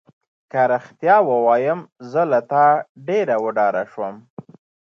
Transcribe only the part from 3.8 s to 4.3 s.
شوم.